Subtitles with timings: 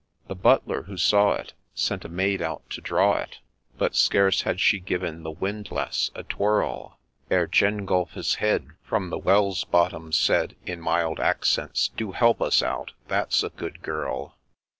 [0.27, 3.37] The Butler, who saw it, sent a maid out to draw it,
[3.77, 6.97] But scarce had she given the windlass a twirl,
[7.29, 12.93] Ere Gengulphus's head, from the well's bottom, said In mild accents,' Do help us out,
[13.09, 14.35] that 's a good girl